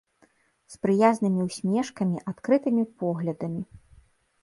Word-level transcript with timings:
З 0.75 0.79
прыязнымі 0.85 1.45
ўсмешкамі, 1.49 2.17
адкрытымі 2.35 2.83
поглядамі. 3.01 3.61